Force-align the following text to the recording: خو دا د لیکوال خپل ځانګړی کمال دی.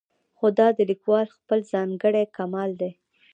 خو 0.37 0.47
دا 0.59 0.67
د 0.77 0.79
لیکوال 0.91 1.27
خپل 1.37 1.59
ځانګړی 1.71 2.23
کمال 2.37 2.69
دی. 2.81 2.91